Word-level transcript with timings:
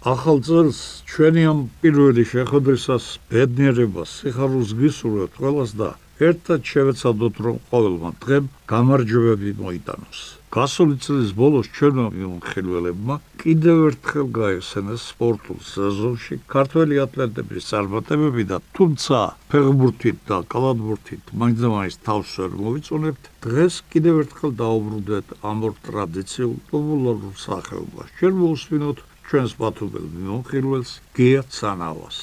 ახალ 0.00 0.38
წელს 0.40 1.04
ჩვენი 1.04 1.42
ამ 1.44 1.58
პირველი 1.84 2.22
შეხვედრისას 2.24 3.04
ბედნიერებას 3.28 4.12
სიხარულს 4.24 4.70
გისურვებთ 4.80 5.34
ყველას 5.36 5.74
და 5.76 5.88
ერთად 6.24 6.60
შევეცადოთ 6.64 7.34
რომ 7.44 7.56
ყოველმა 7.68 8.10
დღემ 8.24 8.46
გამარჯვებები 8.72 9.50
მოიტანოს. 9.60 10.20
გასული 10.56 10.96
წლის 11.04 11.34
ბოლოს 11.40 11.68
ჩვენმა 11.76 12.06
მიმოხილველებმა 12.16 13.14
კიდევ 13.44 13.76
ერთხელ 13.90 14.26
გაიხსენეს 14.40 15.04
სპორტულ 15.12 15.60
სეზონში 15.68 16.40
ქართველი 16.54 16.96
ათლეტების 17.04 17.68
წარმატებები 17.70 18.44
და 18.52 18.58
თუმცა 18.80 19.20
ფეხბურთით 19.52 20.18
და 20.32 20.38
კალათბურთით 20.56 21.24
მაინც 21.44 22.00
თავს 22.08 22.32
ვერ 22.40 22.52
მოვიწონებთ 22.64 23.30
დღეს 23.44 23.74
კიდევ 23.92 24.24
ერთხელ 24.24 24.50
დაუბრუნდეთ 24.64 25.26
ამ 25.52 25.58
ორ 25.68 25.78
ტრადიციულ 25.86 26.56
პოპულარულ 26.72 27.34
სახეობას 27.46 28.12
ჩვენ 28.18 28.34
მოვსვინოთ 28.42 29.06
ჩვენს 29.30 29.52
ბათუმელ 29.62 30.06
მიმოხილველს 30.10 30.92
გია 31.14 31.42
სანავას 31.56 32.16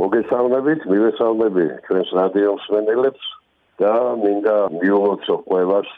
მოგესალმებით 0.00 0.86
მივესალმები 0.92 1.66
ჩვენს 1.86 2.08
რადიო 2.18 2.54
მსმენელებს 2.56 3.28
და 3.82 3.92
მინდა 4.22 4.56
მივუღოთ 4.74 5.28
ყველას 5.46 5.92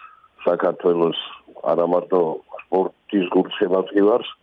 საქართველოს 0.44 1.22
არა 1.72 1.86
მარტო 1.92 2.20
სპორტის 2.64 3.30
გულშემატკივარს 3.36 4.34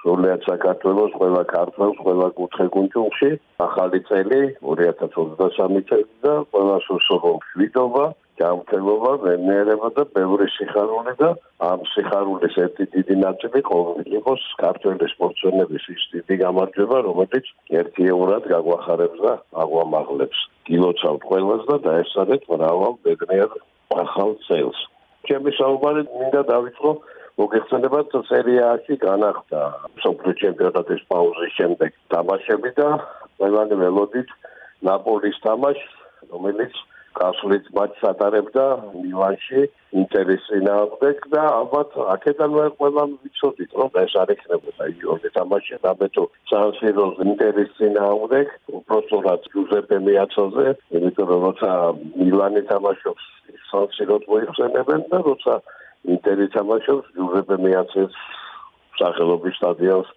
სულიად 0.00 0.48
საქართველოს 0.48 1.12
ყველა 1.20 1.42
ქართველს 1.52 2.00
ყველა 2.06 2.28
კუთხე-კუნჯულში 2.40 3.30
ახალი 3.68 4.00
წელი 4.08 4.40
2023 4.72 5.84
წელი 5.92 6.08
და 6.24 6.34
ყველა 6.48 6.78
სულსოღო 6.88 7.34
შვიდობა 7.52 8.06
გამთელობა, 8.42 9.12
მენერება 9.24 9.88
და 9.96 10.04
ბევრი 10.16 10.46
სიხარული 10.56 11.14
და 11.22 11.30
ამ 11.68 11.80
სიხარულის 11.94 12.56
ერთი 12.64 12.84
დიდი 12.94 13.16
ნაწილი 13.22 13.60
ყოველ 13.70 13.98
იყოს 14.18 14.42
ქართველი 14.62 15.06
სპორტსმენების 15.14 15.84
ის 15.94 16.02
დიდი 16.14 16.34
გამარჯვება, 16.44 16.98
რომელიც 17.08 17.46
ერთიეურად 17.80 18.42
გაგვახარებს 18.52 19.18
და 19.26 19.32
აგვამაღლებს. 19.64 20.38
გილოცავთ 20.68 21.22
ყველას 21.30 21.62
და 21.70 21.76
დაესწრეთ 21.86 22.42
მრავალ 22.52 22.94
ბედნიერ 23.06 23.50
ახალ 24.02 24.32
წელს. 24.46 24.78
ჩემი 25.26 25.50
საუბარი 25.58 26.02
მინდა 26.10 26.42
დავიწყო 26.52 26.90
მოგეხსენებათ 27.40 28.14
სერიაში 28.28 28.94
განახდა 29.02 29.60
სოფლიო 30.04 30.34
ჩემპიონატის 30.42 31.02
პაუზის 31.12 31.52
შემდეგ 31.58 31.90
თამაშები 32.14 32.70
და 32.78 32.88
ყველანი 33.40 33.78
ველოდით 33.82 34.34
ნაპოლის 34.88 35.38
თამაშს 35.46 35.92
რომელიც 36.32 36.74
გასulit 37.18 37.66
მატჩს 37.76 38.04
ატარებდა 38.10 38.64
მილანში 39.02 39.62
ინტერესი 40.02 40.58
ნახვდეთ 40.66 41.20
და 41.34 41.42
ალბათ 41.58 41.96
აქედან 42.14 42.56
ყველა 42.78 43.04
ვიცოდით 43.12 43.72
რომ 43.80 43.98
ეს 44.02 44.14
არ 44.22 44.32
ექნებოდა 44.34 44.84
იორდი 44.96 45.30
თამაში 45.36 45.78
დაბეთო 45.84 46.24
სანსიროს 46.52 47.20
ინტერესი 47.26 47.90
ნახვდეთ 47.98 48.48
უბრალოდ 48.78 49.48
ჯუზეპე 49.52 49.98
მეაცოზე 50.08 50.66
იმიტომ 50.98 51.28
რომ 51.32 51.42
როცა 51.48 51.70
მილანი 52.22 52.62
თამაშობს 52.72 53.24
სანსიროს 53.70 54.24
მოიხსენებენ 54.32 55.00
და 55.12 55.18
როცა 55.28 55.54
ინტერი 56.16 56.46
თამაშობს 56.56 57.06
ჯუზეპე 57.16 57.56
მეაცეს 57.66 58.12
სახელობის 59.00 59.56
სტადიონს 59.60 60.08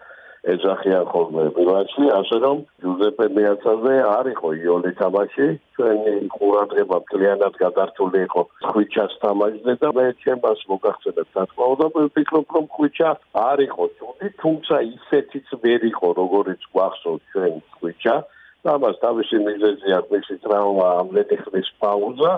ეძახიან 0.53 1.05
ხოლმე 1.09 1.43
მილანში, 1.57 2.03
ასე 2.19 2.37
რომ 2.45 2.57
ჯუზეპე 2.83 3.25
მეაცაზე 3.37 3.93
არ 4.09 4.25
იყო 4.33 4.49
იოლი 4.61 4.91
თამაში, 5.01 5.47
ჩვენი 5.75 6.13
ყურადღება 6.35 6.97
მთლიანად 7.05 7.53
გადართული 7.63 8.19
იყო 8.27 8.41
ხვიჩას 8.69 9.13
თამაშზე 9.25 9.73
და 9.81 9.89
მე 9.97 10.05
ჩემს 10.23 10.61
მოგახსენებ 10.71 11.27
თქმა 11.33 11.65
უნდა, 11.73 11.85
ვფიქრობ 11.95 12.47
რომ 12.55 12.65
ხვიჩა 12.75 13.09
არ 13.49 13.59
იყო 13.69 13.85
ჯუდი, 13.97 14.27
თუმცა 14.41 14.75
ისეთიც 14.95 15.47
ვერ 15.65 15.81
იყო, 15.91 16.07
როგორიც 16.21 16.61
გვახსოვთ 16.73 17.21
ჩვენ 17.31 17.53
ხვიჩა. 17.77 18.15
ამას 18.65 18.95
თავისი 19.05 19.37
მიზეზი 19.45 19.89
აქვს 19.97 20.11
მისი 20.13 20.35
ტრავმა, 20.45 20.87
ამლეთი 21.01 21.37
ხნის 21.45 21.69
პაუზა. 21.81 22.33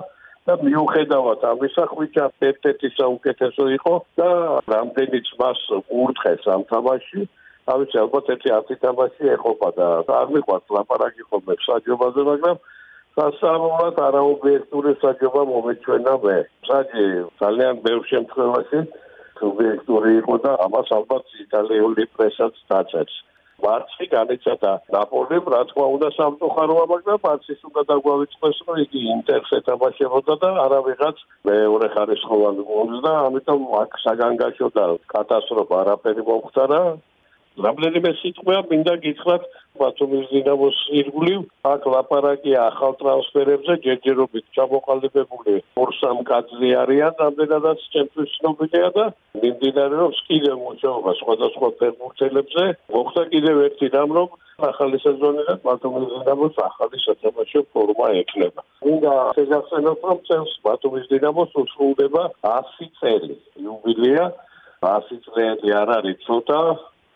და 0.47 0.55
მიუხედავად 0.63 1.41
ამისა 1.43 1.83
ხვიჩა 1.91 2.25
ერთ-ერთი 2.49 2.89
საუკეთესო 2.95 3.63
იყო 3.77 3.95
და 4.19 4.29
რამდენიც 4.73 5.27
მას 5.41 5.59
ურთხეს 5.91 6.47
ამ 6.55 6.63
თამაში 6.71 7.27
ავიცი 7.73 7.97
ალბათ 8.03 8.31
ერთი 8.33 8.49
ათი 8.57 8.75
თამაში 8.83 9.31
ეყოფა 9.35 9.69
და 9.77 9.87
არ 10.19 10.27
მიყვარს 10.35 10.73
ლაპარაკი 10.77 11.23
ხოლმე 11.29 11.55
საჯობაზე 11.67 12.21
მაგრამ 12.31 12.57
სასამართლოდ 13.17 13.99
არაობიექტური 14.07 14.91
საჯობა 15.03 15.41
მომეჩვენა 15.51 16.13
მე. 16.23 16.37
საჯი 16.69 17.05
ძალიან 17.41 17.79
ბევრ 17.85 18.03
შემთხვევაში 18.11 18.79
ობიექტური 19.49 20.11
იყო 20.21 20.35
და 20.45 20.51
ამას 20.65 20.91
ალბათ 20.97 21.25
იტალიური 21.45 22.05
პრესაც 22.17 22.53
დაწეს 22.69 23.17
მარცი 23.65 24.05
განიცადა 24.13 24.71
ნაპოლიმ 24.93 25.45
რა 25.53 25.61
თქმა 25.69 25.85
უნდა 25.95 26.09
სამწუხაროა 26.17 26.85
მაგრამ 26.93 27.21
მარცის 27.25 27.61
უნდა 27.69 27.81
დაგვავიწყდეს 27.91 28.57
რომ 28.67 28.81
იგი 28.85 29.01
ინტერს 29.13 29.51
ეთამაშებოდა 29.59 30.35
და 30.43 30.49
არავიღაც 30.65 31.23
მეორე 31.49 31.87
ხარისხოვანი 31.95 32.65
გოლს 32.69 32.99
და 33.05 33.13
ამიტომ 33.27 33.61
აქ 33.81 33.97
საგანგაშო 34.05 34.67
და 34.77 34.85
კატასტროფა 35.13 35.79
არაფერი 35.81 36.27
მომხდარა 36.29 36.81
რამდენიმე 37.65 38.11
სიტყვა 38.21 38.57
მინდა 38.69 38.93
გითხრათ 39.03 39.45
ბათუმის 39.81 40.25
დინამოს 40.29 40.77
ირგვლივ 40.99 41.41
აქ 41.71 41.85
ლაპარაკი 41.93 42.53
ახალ 42.61 42.93
ტრანსფერებზე 43.01 43.73
ჯერჯერობით 43.85 44.45
ჩამოყალიბებული 44.57 45.55
ორსამ 45.83 46.19
კაცზე 46.29 46.69
არიან 46.81 47.13
რამდენადაც 47.21 47.85
ჩემთვის 47.93 48.35
ცნობილია 48.37 48.89
და 48.97 49.05
მიმდინარეობს 49.41 50.19
კიდევ 50.29 50.55
მუშაობა 50.65 51.11
სხვადასხვა 51.21 51.69
ფეხბურთელებზე. 51.81 52.65
მოხდა 52.93 53.23
კიდევ 53.33 53.55
ერთი 53.67 53.87
რამ 53.95 54.11
რომ 54.17 54.29
ახალი 54.69 54.97
სეზონიდან 55.05 55.57
ბათუმის 55.65 56.09
დინამოს 56.13 56.55
ახალი 56.69 56.97
სათამაშო 57.05 57.61
ფორმა 57.73 58.07
ექნება. 58.21 58.61
მინდა 58.85 59.13
შეგახსენოთ 59.37 59.99
რომ 60.09 60.19
წელს 60.29 60.51
ბათუმის 60.65 61.05
დინამოს 61.13 61.51
უსრულდება 61.61 62.23
100 62.41 62.89
წელი. 63.01 63.35
იუბილეა 63.61 64.25
100 64.81 65.21
წელი 65.33 65.69
არ 65.81 65.89
არის 65.97 66.17
ცოტა 66.25 66.61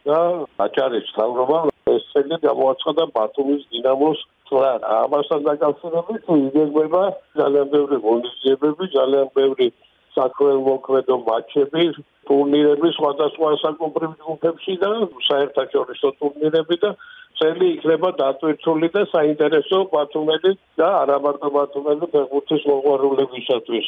და 0.07 0.19
აჭარის 0.66 1.07
თავრობა 1.17 1.59
ეს 1.95 2.03
წელი 2.13 2.35
გამოაცხადა 2.47 3.03
ბათუმის 3.17 3.63
დინამოს 3.72 4.19
წლად. 4.50 4.81
ამასთან 5.03 5.41
დაკავშირებით 5.47 6.23
იგეგმება 6.35 7.03
ძალიან 7.39 7.67
ბევრი 7.75 7.97
მონიზებები, 8.07 8.85
ძალიან 8.97 9.28
ბევრი 9.38 9.67
საქველმოქმედო 10.16 11.16
მატჩები, 11.28 11.84
ტურნირები 12.28 12.90
სხვადასხვა 12.97 13.50
საკონფერენციო 13.63 14.25
ჯგუფებში 14.25 14.73
და 14.84 14.90
საერთაშორისო 15.29 16.07
ტურნირები 16.19 16.75
და 16.84 16.91
წელი 17.40 17.67
იქნება 17.75 18.09
დატვირთული 18.22 18.88
და 18.95 19.01
საინტერესო 19.16 19.78
ბათუმელი 19.94 20.51
და 20.81 20.88
არამარტო 21.03 21.50
ბათუმელი 21.57 22.06
ფეხბურთის 22.13 22.67
მოყვარულებისათვის. 22.69 23.85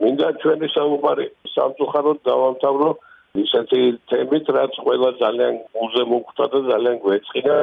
მინდა 0.00 0.28
ჩვენი 0.42 0.68
საუბარი 0.74 1.26
სამწუხაროდ 1.54 2.18
დავამთავრო 2.30 2.90
ისეთი 3.38 3.80
თემით 4.10 4.48
რაც 4.56 4.72
ყველა 4.84 5.10
ძალიან 5.22 5.54
უზე 5.84 6.02
მოგვწვა 6.12 6.46
და 6.52 6.60
ძალიან 6.70 6.96
გვეწყინა 7.04 7.56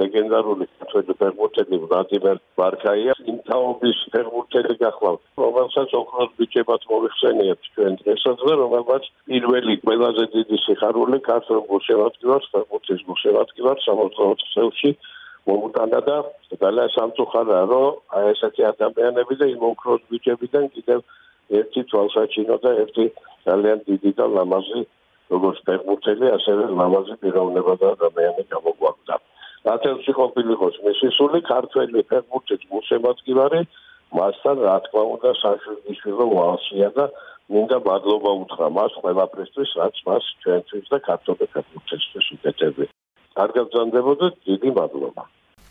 ლეგენდარული 0.00 0.66
ჩვენი 0.90 1.14
ფეხბურთელი 1.20 1.76
ვლადიმერ 1.84 2.38
ბარკაია 2.58 3.14
ინთაობის 3.32 3.98
ფეხბურთელი 4.14 4.74
გახლავთ 4.82 5.22
რომელსაც 5.42 5.94
ოქროს 6.00 6.30
ბიჭებად 6.38 6.86
მოიხსენიებთ 6.90 7.64
ჩვენ 7.74 7.98
დღესაც 8.02 8.44
და 8.48 8.54
რომელსაც 8.62 9.08
პირველი 9.28 9.74
ყველაზე 9.84 10.24
დიდი 10.36 10.56
სიხარული 10.66 11.18
ქართულ 11.30 11.60
გულშემატკივარს 11.70 12.50
ფეხბურთის 12.54 13.02
გულშემატკივარს 13.08 13.88
64 13.90 14.46
წელში 14.54 14.90
მოუტანა 15.50 16.00
და 16.08 16.16
ძალიან 16.62 16.88
სამწუხაროა 16.96 17.64
რომ 17.72 18.00
აი 18.16 18.30
ესეთი 18.32 18.62
ადამიანები 18.72 19.34
და 19.42 19.46
იმ 19.54 19.62
ოქროს 19.72 20.00
ბიჭებიდან 20.10 20.64
კიდევ 20.76 21.00
ერთი 21.60 21.80
თვალსაჩინო 21.90 22.56
და 22.64 22.70
ერთი 22.84 23.04
ძალიან 23.46 23.78
დიდი 23.90 24.10
და 24.18 24.26
ლამაზი 24.38 24.82
როგორც 25.30 25.58
ფეხბურთელი, 25.66 26.26
ასევე 26.36 26.64
ლამაზი 26.78 27.14
პიროვნება 27.22 27.74
და 27.80 27.86
ადამიანები 27.96 28.44
გამოგვაქვს. 28.54 29.00
ათელში 29.74 30.12
ყოფილიყოს 30.16 30.76
მისი 30.86 31.08
სული 31.16 31.40
ქართველი 31.44 32.02
ფეხბურთის 32.10 32.62
მუსემატკივარი, 32.72 33.60
მასთან 34.18 34.56
რა 34.66 34.76
თქმა 34.84 35.02
უნდა 35.14 35.30
საშვილიშვილო 35.42 36.26
ვალსია 36.34 36.88
და 36.96 37.04
მინდა 37.52 37.78
მადლობა 37.86 38.30
უთხრა 38.42 38.68
მას 38.78 38.92
ყველაფრისთვის, 39.02 39.70
რაც 39.80 39.96
მას 40.06 40.24
ჩვენთვის 40.42 40.86
და 40.92 40.98
ქართული 41.08 41.44
ფეხბურთისთვის 41.52 42.26
უკეთებდა. 42.34 42.86
კარგად 43.38 43.66
გძანდებოდეთ, 43.70 44.34
დიდი 44.48 44.70
მადლობა. 44.78 45.22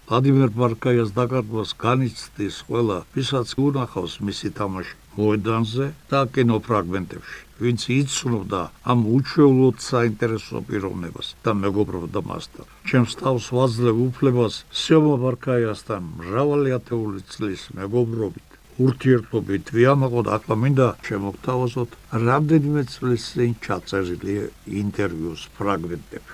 ვლადიმერ 0.09 0.49
ბარკაიას 0.59 1.11
დაკარგვას 1.19 1.71
განიცდის 1.85 2.55
ყველა, 2.69 2.97
ვისაც 3.13 3.47
უნახავს 3.65 4.13
მისი 4.27 4.49
თამაში 4.59 4.95
მოედანზე 5.19 5.85
და 6.11 6.19
კინოფრაგმენტებში, 6.33 7.39
ვინც 7.63 7.81
იცნობდა 7.99 8.61
ამ 8.91 8.99
უჩვეულოდ 9.15 9.77
საინტერესო 9.91 10.57
პიროვნებას 10.67 11.27
და 11.43 11.51
მეგობრობდა 11.63 12.19
მასთან. 12.29 12.65
ჩემს 12.89 13.13
თავს 13.21 13.45
ვაძლევ 13.57 13.95
უფლებას 14.07 14.53
სიომა 14.81 15.15
ბარკაიასთან 15.23 16.01
მრავალი 16.19 16.69
ათეული 16.79 17.19
წლის 17.31 17.61
მეგობრობით 17.79 18.47
ურთიერთობით 18.79 19.71
ვიამაყოთ 19.75 20.27
ახლა 20.35 20.55
მინდა 20.63 20.87
შემოგთავაზოთ 21.03 21.89
რამდენიმე 22.27 22.83
წლის 22.93 23.23
წინ 23.35 23.51
ჩაწერილი 23.65 24.35
ინტერვიუს 24.81 25.41
ფრაგმენტები. 25.59 26.33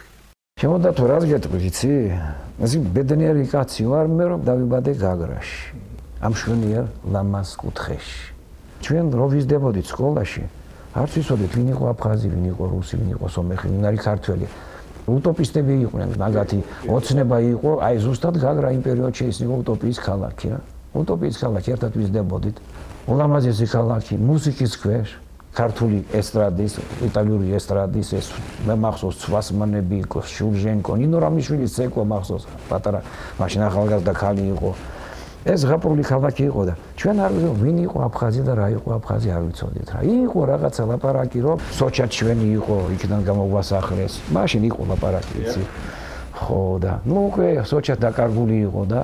შემოდა 0.61 0.89
თუ 0.97 1.03
რას 1.09 1.25
გეტყვი, 1.31 1.59
იცი? 1.69 1.89
ასე 2.61 2.77
ბედნიერი 2.95 3.45
კაცი 3.49 3.83
ვარ 3.89 4.05
მე 4.13 4.25
რომ 4.29 4.41
დავიბადე 4.45 4.91
გაგრაში. 5.01 5.61
ამ 6.21 6.33
შვენიერ 6.37 6.85
ლამას 7.13 7.49
კუთხეში. 7.59 8.34
ჩვენ 8.83 9.05
რო 9.15 9.25
ვიზდებოდით 9.35 9.85
სკოლაში, 9.87 10.43
არც 10.95 11.11
ვიცოდით 11.15 11.51
ვინ 11.55 11.67
იყო 11.75 11.83
აფხაზი, 11.91 12.27
ვინ 12.31 12.45
იყო 12.51 12.63
რუსი, 12.71 12.95
ვინ 12.99 13.09
იყო 13.15 13.27
სომეხი, 13.35 13.67
ვინ 13.71 13.83
არის 13.85 14.01
ქართველი. 14.03 14.45
უტოპისტები 15.05 15.73
იყვნენ, 15.85 16.09
მაგათი 16.17 16.59
ოცნება 16.89 17.37
იყო, 17.53 17.71
აი 17.85 17.95
ზუსტად 18.01 18.35
გაგრა 18.41 18.69
იმ 18.73 18.81
პერიოდში 18.81 19.23
ის 19.29 19.37
იყო 19.45 19.53
უტოპიის 19.61 19.99
ქალაქი 20.01 20.47
რა. 20.49 20.59
უტოპიის 20.95 21.35
ქალაქი 21.43 21.69
ერთად 21.75 21.91
ვიზდებოდით. 21.99 22.57
ულამაზესი 23.05 23.67
ქალაქი, 23.69 24.13
მუსიკის 24.17 24.73
ქვეშ, 24.81 25.07
ქართული 25.55 26.03
ესტრადის, 26.11 26.73
იტალიური 27.07 27.53
ესტრადის 27.55 28.07
ეს 28.17 28.27
მე 28.67 28.75
მახსოვს 28.75 29.15
ცვასმანები 29.23 29.95
იყო, 30.03 30.19
შურჟენკო, 30.25 30.91
ნინო 30.99 31.17
რამიშვილის 31.23 31.75
ცეკვა 31.77 32.03
მახსოვს, 32.11 32.43
პატარა 32.67 32.99
მაშინ 33.39 33.61
ახალგაზრდა 33.69 34.13
ქალი 34.19 34.43
იყო. 34.51 34.71
ეს 35.45 35.61
ღაპრული 35.69 36.01
ქალაქი 36.01 36.43
იყო 36.49 36.61
და 36.65 36.73
ჩვენ 36.97 37.17
არ 37.21 37.31
ვიცი 37.37 37.49
ვინ 37.61 37.77
იყო 37.85 37.97
აფხაზი 38.09 38.41
და 38.49 38.53
რა 38.57 38.67
იყო 38.75 38.89
აფხაზი 38.97 39.29
არ 39.29 39.41
ვიცოდით 39.45 39.87
რა. 39.93 39.99
იყო 40.25 40.39
რაღაცა 40.49 40.83
ლაპარაკი 40.89 41.39
რომ 41.45 41.57
სოჩა 41.77 42.05
ჩვენი 42.15 42.47
იყო, 42.59 42.75
იქიდან 42.97 43.21
გამოგვასახლეს. 43.29 44.13
მაშინ 44.33 44.61
იყო 44.69 44.81
ლაპარაკი, 44.89 45.35
იცი. 45.45 45.61
ხო 46.33 46.61
და 46.81 46.91
ნუ 47.05 47.17
უკვე 47.29 47.47
სოჩა 47.61 47.95
დაკარგული 48.01 48.57
იყო 48.67 48.81
და 48.89 49.01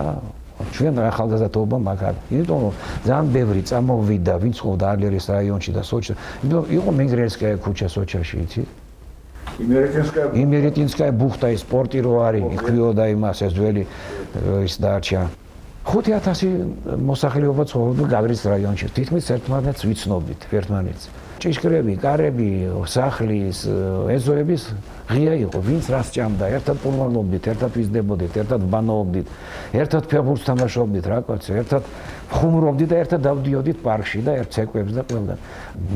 ჩვენ 0.74 0.94
ახალგაზრდობა 1.14 1.78
მაგარ. 1.78 2.16
იმიტომ 2.34 2.60
რომ 2.66 2.74
ძალიან 3.06 3.28
ბევრი 3.34 3.62
წამოვიდა, 3.70 4.34
ვინც 4.42 4.58
ხოვდა 4.66 4.86
არლერის 4.94 5.26
რაიონში 5.34 5.72
და 5.78 5.82
სოჩა. 5.86 6.14
იმიტომ 6.42 6.64
იყო 6.78 6.90
მიგრელსკაია 7.00 7.58
ქუჩა 7.62 7.88
სოჩაში, 7.96 8.36
იცი? 8.46 8.62
იმერიტინსკაია 9.62 10.28
იმერიტინსკაია 10.42 11.14
ბუხტა 11.22 11.48
ის 11.54 11.62
სპორტი 11.66 12.00
რო 12.06 12.14
არის, 12.28 12.44
იქვიოდა 12.56 13.06
იმას 13.14 13.38
ეს 13.46 13.52
ძველი 13.58 13.84
ის 14.66 14.76
დარჩა. 14.82 15.22
5000 15.82 17.02
მოსახლეობა 17.02 17.64
ცხოვრობდა 17.66 18.06
გაგრის 18.14 18.42
რაიონში. 18.54 18.86
თითქმის 18.94 19.26
ერთმანეთს 19.34 19.82
ვიცნობდით, 19.90 20.42
ერთმანეთს. 20.54 21.04
ჭიშკრები, 21.42 21.94
კარები, 21.98 22.50
სახლის, 22.86 23.66
ეზოების 24.14 24.62
ღია 25.10 25.34
იყო, 25.42 25.58
ვინც 25.58 25.86
რას 25.90 26.14
ჭამდა, 26.14 26.46
ერთად 26.54 26.78
პულმანობდით, 26.86 27.44
ერთად 27.50 27.72
ვიზდებოდით, 27.82 28.34
ერთად 28.46 28.62
ბანაობდით, 28.70 29.28
ერთად 29.74 30.04
ფეხბურთს 30.06 30.46
თამაშობდით, 30.46 31.06
რა 31.10 31.20
კაცო, 31.26 31.52
ერთად 31.58 31.84
ხუმრობდით 32.30 32.90
და 32.94 32.98
ერთად 33.02 33.22
დავდიოდით 33.26 33.78
პარკში 33.82 34.22
და 34.22 34.32
ერთ 34.38 34.50
ცეკვებს 34.54 34.94
და 34.94 35.02
ყველგან. 35.10 35.38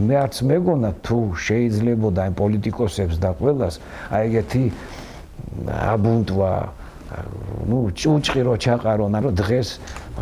მე 0.09 0.15
არც 0.25 0.35
მეგონა 0.49 0.89
თუ 1.05 1.19
შეიძლებოდა 1.45 2.19
ამ 2.25 2.33
პოლიტიკოსებს 2.41 3.15
და 3.21 3.29
ყველას 3.37 3.75
აი 4.09 4.23
ეგეთი 4.25 4.63
აბუნტვა 5.69 6.51
ну 7.69 7.77
ჭუჭყი 7.91 8.41
რო 8.45 8.55
ჩაყარონა 8.57 9.17
რომ 9.25 9.33
დღეს 9.41 9.69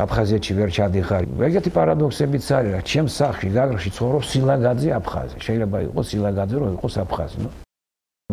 აფხაზეთში 0.03 0.53
ვერ 0.57 0.69
ჩადიხარ. 0.75 1.23
ეგეთი 1.47 1.69
პარადოქსებიც 1.77 2.43
არის 2.57 2.71
რა, 2.75 2.81
ჩემს 2.83 3.13
სახლში 3.19 3.49
გაგრში 3.57 3.89
ცხოვრობს 3.95 4.27
სილაგაძე 4.33 4.89
აფხაზი. 4.99 5.35
შეიძლება 5.45 5.77
იყოს 5.87 6.05
სილაგაძე 6.11 6.55
რომ 6.59 6.69
იყოს 6.77 6.93
აფხაზი, 7.03 7.37
ნუ. 7.43 7.49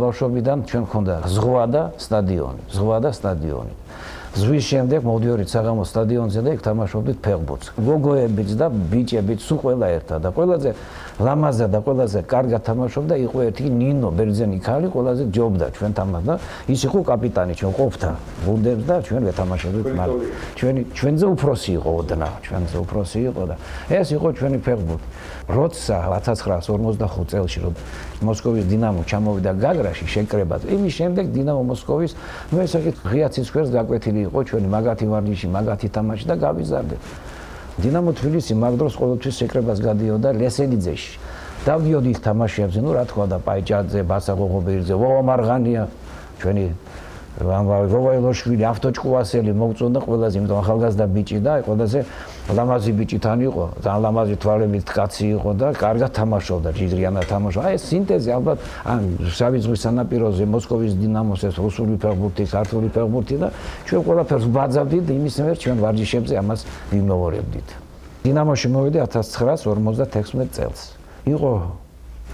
ბავშვობიდან 0.00 0.58
ჩვენ 0.70 0.84
ქონდა 0.90 1.14
ზღვა 1.34 1.64
და 1.74 1.82
სტადიონი, 2.00 2.62
ზღვა 2.74 2.98
და 3.04 3.10
სტადიონი. 3.18 3.74
ზღვის 4.30 4.62
შემდეგ 4.62 5.02
მოდიორით 5.02 5.50
საღამო 5.50 5.82
სტადიონზე 5.90 6.42
და 6.46 6.50
იქ 6.54 6.60
თამაშობდით 6.62 7.18
ფეხბურთს. 7.18 7.66
გოგოებიც 7.82 8.50
და 8.54 8.66
ბიჭებიც 8.70 9.42
სულ 9.42 9.58
ყველა 9.58 9.86
ერთად 9.98 10.18
და 10.22 10.30
ყველაზე 10.30 10.70
ლამაზა 11.18 11.66
და 11.66 11.78
ყველაზე 11.82 12.18
კარგად 12.30 12.62
თამაშობდა 12.62 13.14
იყო 13.26 13.38
ერთი 13.50 13.66
ნინო 13.74 14.08
ბერძენი 14.14 14.58
ქალი, 14.62 14.86
ყველაზე 14.94 15.24
ჯობდა 15.34 15.66
ჩვენ 15.74 15.92
თამაშ 15.98 16.22
და 16.30 16.34
ის 16.70 16.80
იყო 16.86 16.98
კაპიტანი 17.10 17.52
ჩვენ 17.58 17.72
ყოფთა 17.74 18.10
გუნდებს 18.46 18.84
და 18.86 18.96
ჩვენ 19.02 19.22
ვეთამაშებდით 19.26 19.88
მაგ 19.98 20.10
ჩვენი 20.58 20.80
ჩვენზე 20.94 21.26
უფროსი 21.34 21.70
იყო 21.82 21.90
ოდნა 22.00 22.28
ჩვენზე 22.46 22.76
უფროსი 22.86 23.18
იყო 23.34 23.42
და 23.50 23.54
ეს 23.90 24.08
იყო 24.14 24.28
ჩვენი 24.38 24.58
ფეხბურთი. 24.62 25.06
როცა 25.50 25.96
1945 26.06 27.26
წელს 27.26 27.54
რომ 27.64 27.74
მოსკოვის 28.22 28.64
დინამო 28.70 29.02
ჩამოვიდა 29.10 29.52
გაგრაში 29.64 30.06
შეკრებად 30.14 30.68
იმის 30.70 30.92
შემდეგ 31.00 31.24
დინამო 31.34 31.62
მოსკოვის 31.72 32.12
ნუ 32.52 32.56
ეს 32.64 32.72
ეგეთ 32.78 32.96
ღია 33.10 33.28
ცისქვერს 33.34 33.70
გაკვეთილი 33.74 34.19
იყო 34.28 34.38
ჩვენი 34.48 34.68
მაგათი 34.74 35.06
ვარჯიში 35.12 35.46
მაგათი 35.56 35.88
თამაში 35.96 36.24
და 36.30 36.34
გავიზარდეთ 36.44 37.02
დინამო 37.80 38.12
თბილისი 38.12 38.54
მაგ 38.60 38.74
დროს 38.76 38.94
ყოველთვის 39.00 39.34
შეკრებას 39.40 39.78
გადიოდა 39.80 40.28
ლესელიძეში. 40.36 41.12
დავდიოდი 41.64 42.12
თამაშებზე, 42.24 42.80
ნუ 42.84 42.90
რა 42.96 43.04
თქვა 43.08 43.26
და 43.32 43.38
პაიჭაძე, 43.40 44.00
ბასა 44.04 44.32
გოგობერძე, 44.36 44.94
ვოვა 45.00 45.20
მარღანია, 45.28 45.82
ჩვენი 46.40 46.64
ვოვაილოშვილი 47.40 48.64
ავტოჭკუასელი 48.68 49.52
მოგწონდა 49.54 49.98
ყველაზე 50.04 50.34
იმიტომ 50.40 50.58
ახალგაზრდა 50.60 51.06
ბიჭი 51.14 51.38
და 51.40 51.52
ყველაზე 51.64 51.98
ლამაზი 52.48 52.92
ბიჭი 52.98 53.18
თან 53.24 53.38
იყო 53.48 53.64
ძალიან 53.84 54.00
ლამაზი 54.04 54.36
თვალებით 54.42 54.86
კაცი 54.96 55.26
იყო 55.36 55.50
და 55.60 55.68
კარგად 55.84 56.10
თამაშობდა 56.20 56.70
ჯიგრიანად 56.78 57.24
თამაშობდა 57.32 57.66
აი 57.68 57.74
ეს 57.78 57.84
სინთეზი 57.90 58.30
ალბათ 58.36 58.58
ან 58.92 59.00
შავი 59.36 59.58
ზღვის 59.64 59.80
სანაპიროზე 59.86 60.44
მოსკოვის 60.54 60.92
დინამოს 61.02 61.40
ეს 61.48 61.56
რუსული 61.64 61.94
ფეხბურთი 62.02 62.44
ქართული 62.56 62.88
ფეხბურთი 62.96 63.36
და 63.42 63.48
ჩვენ 63.86 64.00
ყველაფერს 64.08 64.44
ვბაძავდით 64.50 65.04
იმის 65.18 65.34
მიერ 65.44 65.56
ჩვენ 65.62 65.76
ვარჯიშებზე 65.84 66.34
ამას 66.42 66.60
ვიმოვორებდით 66.90 67.90
დინამოში 68.20 68.68
მოვიდა 68.68 69.00
1956 69.08 70.52
წელს. 70.52 70.80
იყო 71.24 71.52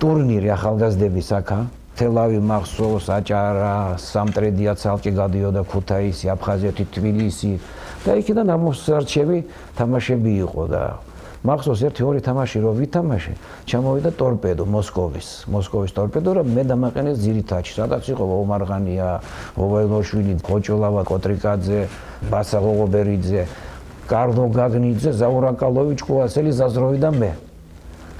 ტურნირი 0.02 0.48
ახალგაზრდების 0.58 1.28
აქა. 1.38 1.58
თელავი 1.96 2.40
მახსოვს 2.44 3.06
აჭარა 3.08 3.96
სამტრედია 3.96 4.72
ცალკე 4.76 5.10
გადიოდა 5.16 5.62
ქუთაისი 5.64 6.28
აფხაზეთი 6.34 6.84
თბილისი 6.92 7.52
და 8.06 8.14
იქიდან 8.22 8.54
ამოსარჩევი 8.54 9.38
თამაშები 9.76 10.32
იყო 10.46 10.64
და 10.70 10.82
მახსოვს 11.46 11.82
ერთი 11.86 12.02
ორი 12.02 12.20
თამაში 12.26 12.58
რო 12.64 12.70
ვითამაშე 12.74 13.32
ჩამოვიდა 13.70 14.10
ტორპედო 14.18 14.64
მოსკოვის 14.66 15.28
მოსკოვის 15.54 15.92
ტორპედო 15.94 16.30
რომ 16.38 16.46
მე 16.56 16.62
დამაყენეს 16.70 17.18
ძირითადში 17.22 17.72
სადაც 17.76 18.04
იყო 18.10 18.24
ომარღანია 18.42 19.08
ოვაილოშვილი 19.54 20.34
ხოჭოლავა 20.42 21.02
კოტრიკაძე 21.06 21.80
ბასა 22.30 22.58
ღოღობერიძე 22.66 23.42
კარლო 24.10 24.44
გაგნიძე 24.58 25.10
ზაურაკალოვიჩ 25.22 26.00
კუასელი 26.08 26.50
ზაზროვი 26.58 26.98
და 27.04 27.10
მე 27.14 27.30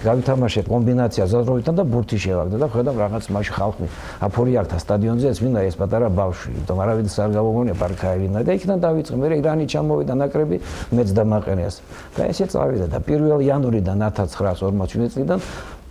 გავითამაშეთ 0.05 0.67
კომბინაცია 0.69 1.25
ზაზროვიდან 1.33 1.75
და 1.81 1.85
ბურთი 1.89 2.19
შევაგდა 2.21 2.57
და 2.61 2.67
ხედავ 2.69 2.97
რაღაც 3.01 3.25
მაშ 3.33 3.49
ხალხი. 3.57 3.87
აფორიართა 4.27 4.77
სტადიონზე 4.77 5.27
ეს 5.33 5.39
მინდა 5.41 5.61
ეს 5.65 5.77
პატარა 5.81 6.09
ბავშვი. 6.13 6.53
თუმცა 6.69 6.83
არავის 6.85 7.17
არ 7.17 7.31
გამოგონია 7.33 7.75
პარკაევინა 7.81 8.39
და 8.45 8.51
იქიდან 8.57 8.79
დავიწყე 8.85 9.17
მე 9.17 9.27
ირანი 9.41 9.65
ჩამოვიდა 9.73 10.15
ნაკრები 10.21 10.57
მეც 10.93 11.09
დამაყენეს 11.17 11.75
და 12.17 12.23
ესე 12.29 12.47
წავიდა 12.53 12.87
და 12.93 12.99
1 13.01 13.41
იანვრიდან 13.47 13.97
1940 14.05 15.09
წლიდან 15.17 15.39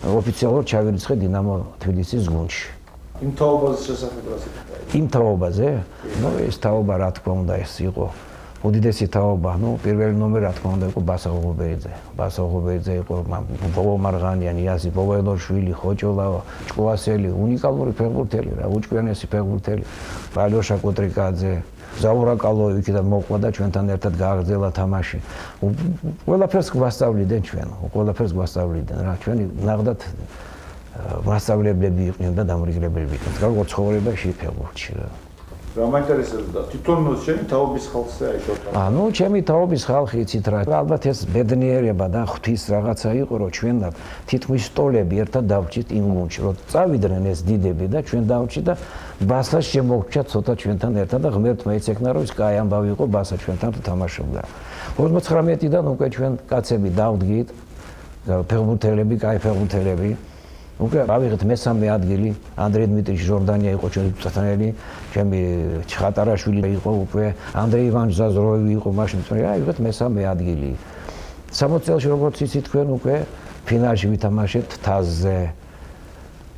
ოფიციალურად 0.06 0.66
ჩავირიცხე 0.70 1.14
დინამო 1.26 1.54
თბილისის 1.82 2.24
გუნდში. 2.30 2.66
იმ 3.26 3.32
თაობაზე 3.40 3.92
სიტყვა 3.96 4.36
იმ 5.00 5.06
თაობაზე? 5.08 5.68
ნუ 6.22 6.30
ეს 6.46 6.56
თაობა 6.62 6.94
რა 7.02 7.10
თქმა 7.16 7.34
უნდა 7.42 7.54
ეს 7.64 7.74
იყო 7.90 8.06
უდიდესი 8.66 9.06
თაობა, 9.14 9.52
ну, 9.62 9.70
პირველი 9.78 10.16
ნომერი 10.18 10.44
რა 10.46 10.52
თქმა 10.58 10.70
უნდა 10.76 10.86
იყო 10.90 11.02
ბასა 11.06 11.30
ღობეიძე. 11.30 11.92
ბასა 12.18 12.42
ღობეიძე 12.50 12.94
იყო 13.06 13.14
ბობო 13.76 13.94
მარღანიანი, 14.06 14.62
იასი 14.66 14.90
ბობოელოშვილი, 14.96 15.74
ხოჭოლა, 15.82 16.26
ჭკუასელი, 16.74 17.30
უნიკალური 17.30 17.92
ფეხბურთელი 18.00 18.52
რა, 18.58 18.66
უჭკვიანესი 18.76 19.26
ფეხბურთელი. 19.30 19.84
ვალოშა 20.36 20.76
კოტრიკაძე, 20.82 21.54
ზაურა 22.02 22.36
კალოევიჩიდან 22.42 23.06
მოყვა 23.08 23.38
და 23.40 23.50
ჩვენთან 23.56 23.86
ერთად 23.96 24.14
გააგრძელა 24.20 24.70
თამაში. 24.76 25.18
ყველაფერს 26.26 26.68
გვასწავლიდან 26.76 27.42
ჩვენ, 27.48 27.68
ყველაფერს 27.94 28.32
გვასწავლიდან 28.36 28.98
რა, 29.06 29.14
ჩვენი 29.24 29.44
ნახდათ 29.64 30.00
მასწავლებლები 31.28 32.02
იყვნენ 32.12 32.34
და 32.36 32.44
დამრიგებლები 32.52 33.14
იყვნენ. 33.16 33.34
გარკვეულ 33.40 33.68
ცხოვრებაში 33.72 34.30
ფეხბურთში 34.40 34.92
რა. 35.00 35.08
რა 35.76 35.88
მაინტერესებდა 35.92 36.62
თვითონ 36.72 37.00
ჩემი 37.26 37.44
თაობის 37.52 37.86
ხალხზე 37.92 38.24
აი 38.32 38.40
შოთა 38.46 38.68
ანუ 38.80 39.04
ჩემი 39.18 39.40
თაობის 39.50 39.84
ხალხი 39.92 40.18
იცით 40.24 40.46
რა 40.54 40.60
ალბათ 40.80 41.04
ეს 41.12 41.20
ბედნიერება 41.36 42.08
და 42.16 42.22
ღვთის 42.32 42.62
რაღაცა 42.72 43.10
იყო 43.22 43.36
რომ 43.44 43.50
ჩვენ 43.58 43.76
და 43.84 43.90
თითქმის 44.30 44.64
სტოლები 44.72 45.16
ერთად 45.24 45.44
დავჭით 45.52 45.88
იმ 46.00 46.06
გუნდში 46.16 46.40
რომ 46.46 46.56
წავიდნენ 46.72 47.24
ეს 47.28 47.40
დიდები 47.50 47.86
და 47.92 48.00
ჩვენ 48.08 48.24
დავჭით 48.32 48.66
და 48.70 48.74
ბასა 49.28 49.60
შემოგჭა 49.72 50.22
ცოტა 50.32 50.54
ჩვენთან 50.64 50.94
ერთად 51.04 51.20
და 51.26 51.30
ღმერთმა 51.36 51.72
იცეკნა 51.76 52.10
რომ 52.16 52.24
ის 52.24 52.32
კაი 52.40 52.56
ამბავი 52.64 52.88
იყო 52.96 53.06
ბასა 53.16 53.36
ჩვენთან 53.44 53.72
თამაშობდა. 53.84 54.42
59-დან 54.96 55.86
უკვე 55.92 56.08
ჩვენ 56.16 56.32
კაცები 56.52 56.90
დავდგით 57.00 57.48
ფეხბურთელები 58.26 59.16
კაი 59.20 59.38
ფეხბურთელები 59.44 60.10
უკვე 60.76 61.08
ავიღეთ 61.08 61.42
მესამე 61.48 61.88
ადგილი. 61.88 62.30
ანდრეი 62.60 62.88
დმიტრიჩ 62.92 63.22
ჟორდანია 63.24 63.72
იყო 63.80 63.88
ჩვენი 63.96 64.12
წათანელი 64.20 64.68
ჩემი 65.16 65.40
ჩხატარაშვილი 65.88 66.70
იყო 66.78 66.92
უკვე. 67.08 67.26
ანდრეი 67.56 67.86
ივან 67.90 68.08
ზაზროვი 68.12 68.72
იყო 68.76 68.90
მაშინ. 68.92 69.20
წრე 69.24 69.42
ავიღეთ 69.56 69.78
მესამე 69.88 70.22
ადგილი. 70.36 70.72
60 71.56 71.82
წელს 71.88 72.04
როგორც 72.12 72.36
იცით 72.44 72.64
თქვენ 72.68 72.88
უკვე 72.92 73.16
ფინალში 73.64 74.08
ვითამაშეთ 74.12 74.70
თაზზე 74.84 75.38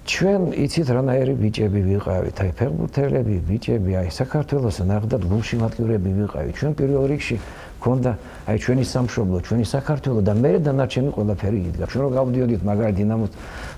ჩვენ 0.07 0.55
იცით 0.55 0.87
რანაირი 0.87 1.33
ბიჭები 1.35 1.81
ვიყავით, 1.83 2.37
აი 2.39 2.51
ფეხბურთელები, 2.55 3.35
ბიჭები, 3.43 3.91
აი 3.99 4.07
საქართველოს 4.15 4.79
ნახდათ 4.87 5.23
გულში 5.27 5.59
მატკივრები 5.59 6.11
ვიყავით. 6.23 6.53
ჩვენ 6.55 6.71
პირველ 6.79 7.03
რიგში 7.11 7.35
ქონდა 7.83 8.11
აი 8.47 8.57
ჩვენი 8.63 8.83
სამშობლო, 8.87 9.37
ჩვენი 9.43 9.65
საქართველო 9.67 10.19
და 10.23 10.33
მე 10.39 10.51
დანარჩენი 10.63 11.09
ყველაფერი 11.11 11.59
იდგა. 11.67 11.85
ჩვენ 11.91 12.01
რო 12.07 12.09
გავდიოდით 12.23 12.61
მაგარი 12.63 12.93
დინამოს 12.95 13.31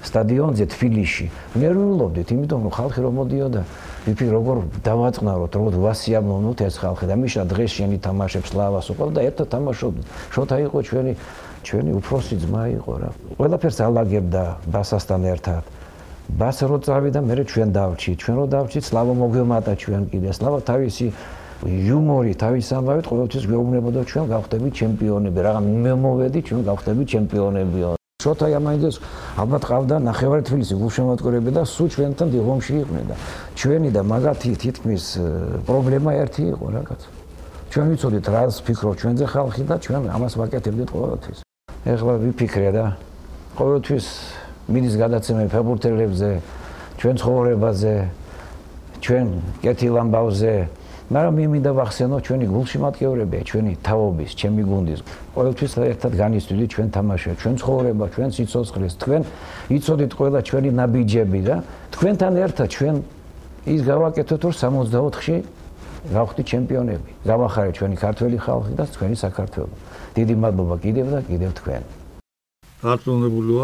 სტადიონზე 0.05 0.65
თბილისში, 0.69 1.25
ნერვიულობდით, 1.57 2.27
იმიტომ 2.29 2.59
რომ 2.61 2.73
ხალხი 2.77 2.99
რომ 3.09 3.13
მოდიოდა, 3.19 3.61
ვიფი 4.05 4.25
როგორ 4.29 4.57
დავაწყნაროთ, 4.85 5.51
როგორ 5.57 5.73
ვასიამოვნოთ 5.81 6.59
ეს 6.61 6.75
ხალხი 6.77 7.05
და 7.09 7.15
მიშა 7.17 7.41
დღეს 7.49 7.71
შენი 7.73 7.97
თამაშებს 8.05 8.51
ლავას 8.53 8.85
უყავ 8.93 9.09
და 9.17 9.21
ერთად 9.25 9.47
თამაშობდით. 9.49 10.05
შოთა 10.29 10.55
იყო 10.69 10.77
ჩვენი 10.85 11.13
ჩვენი 11.59 11.91
უფროსი 11.99 12.35
ძმა 12.39 12.63
იყო 12.79 12.93
რა. 13.03 13.09
ყველაფერს 13.35 13.77
ალაგებდა 13.83 14.43
ბასასთან 14.71 15.21
ერთად. 15.33 15.78
ბასა 16.37 16.65
რო 16.69 16.77
წავიდა, 16.85 17.19
მე 17.25 17.33
ჩვენ 17.49 17.69
დავრჩი, 17.73 18.11
ჩვენ 18.21 18.35
რო 18.37 18.45
დავრჩი, 18.53 18.79
სლავა 18.85 19.13
მოგვემატა 19.17 19.73
ჩვენ 19.81 20.03
კიდე. 20.13 20.29
სლავა 20.37 20.59
თავისი 20.69 21.05
იუმორი 21.65 22.33
თავის 22.39 22.67
ამბავით 22.71 23.05
ყოველთვის 23.11 23.43
გვეუბნებოდა 23.49 24.01
ჩვენ 24.07 24.25
გავხდები 24.31 24.69
ჩემპიონები, 24.79 25.39
რაღა 25.43 25.61
მე 25.65 25.93
მოვედი 26.03 26.39
ჩვენ 26.47 26.61
გავხდები 26.69 27.03
ჩემპიონებიო. 27.13 27.89
შოთა 28.19 28.45
იამაიძეს 28.51 28.95
ალბათ 29.39 29.63
ყავდა 29.63 29.95
ნახევარი 30.03 30.43
თბილისი 30.43 30.75
გულშემატკივრები 30.75 31.51
და 31.55 31.63
სულ 31.63 31.87
ჩვენთან 31.87 32.27
დიღომში 32.35 32.73
იყვნენ 32.83 33.05
და 33.07 33.15
ჩვენი 33.59 33.89
და 33.95 34.01
მაგათი 34.11 34.51
თითქმის 34.59 35.03
პრობლემა 35.67 36.11
ერთი 36.23 36.43
იყო 36.51 36.65
რაღაც. 36.75 37.01
ჩვენ 37.71 37.85
ვიცოდით 37.89 38.25
რას 38.27 38.55
ფიქრობ 38.65 38.93
ჩვენზე 38.99 39.25
ხალხი 39.33 39.63
და 39.71 39.75
ჩვენ 39.79 40.01
ამას 40.15 40.33
ვაკეთებდით 40.35 40.89
ყოველთვის. 40.95 41.39
ეხლა 41.87 42.13
ვიფიქრე 42.23 42.69
და 42.75 42.85
ყოველთვის 43.55 44.05
მიდის 44.69 44.95
გადაცემა 45.01 45.41
ფეხბურთელებზე, 45.49 46.31
ჩვენ 46.99 47.15
ცხოვრებაზე, 47.21 47.95
ჩვენ 49.01 49.27
კეთილ 49.63 49.95
ამბავზე, 49.97 50.53
მაგრამ 51.09 51.33
მე 51.39 51.45
მინდა 51.53 51.71
ვახსენო 51.73 52.17
ჩვენი 52.21 52.45
გულშემატკივრებია, 52.53 53.41
ჩვენი 53.49 53.71
თაობის, 53.81 54.31
ჩემი 54.37 54.63
გუნდის. 54.69 54.99
ყოველთვის 55.33 55.71
ერთად 55.89 56.11
განისვიდი 56.21 56.65
ჩვენ 56.69 56.87
თამაშია, 56.93 57.33
ჩვენ 57.41 57.55
ცხოვრება, 57.61 58.05
ჩვენ 58.13 58.29
სიცოცხლეს, 58.35 58.93
თქვენ 59.01 59.21
იცოდით 59.73 60.11
ყველა 60.13 60.39
ჩვენი 60.45 60.69
ნაბიჯები 60.79 61.39
და 61.49 61.55
თქვენთან 61.93 62.33
ერთად 62.45 62.67
ჩვენ 62.69 62.95
ის 63.73 63.81
გავაკეთოთ 63.89 64.41
რომ 64.45 64.53
64-ში 64.53 65.35
გავხდით 66.13 66.45
ჩემპიონები. 66.51 67.09
გავახარეთ 67.25 67.73
ჩვენი 67.75 67.95
ქართველი 67.99 68.37
ხალხი 68.39 68.73
და 68.79 68.83
ჩვენი 68.87 69.15
საქართველო. 69.19 69.73
დიდი 70.15 70.35
მადლობა 70.43 70.75
კიდევ 70.85 71.05
და 71.13 71.19
კიდევ 71.27 71.51
თქვენ. 71.59 71.83
რატონებული 72.79 73.51